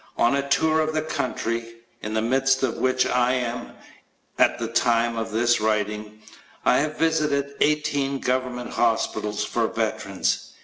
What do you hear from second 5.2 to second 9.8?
this writing, I have visited eighteen government hospitals for